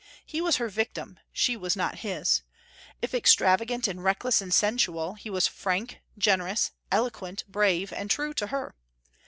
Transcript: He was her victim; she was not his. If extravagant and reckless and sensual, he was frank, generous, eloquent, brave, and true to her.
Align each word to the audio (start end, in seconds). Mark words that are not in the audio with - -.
He 0.25 0.41
was 0.41 0.55
her 0.55 0.67
victim; 0.67 1.19
she 1.31 1.55
was 1.55 1.75
not 1.75 1.99
his. 1.99 2.41
If 3.03 3.13
extravagant 3.13 3.87
and 3.87 4.03
reckless 4.03 4.41
and 4.41 4.51
sensual, 4.51 5.13
he 5.13 5.29
was 5.29 5.45
frank, 5.45 6.01
generous, 6.17 6.71
eloquent, 6.91 7.43
brave, 7.47 7.93
and 7.93 8.09
true 8.09 8.33
to 8.33 8.47
her. 8.47 8.73